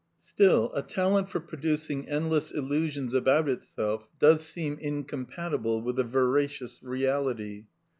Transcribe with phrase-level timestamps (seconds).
[0.17, 6.03] Still, a talent for producing endless illusions about it self does seem incompatible with a
[6.03, 7.65] veracious Reality.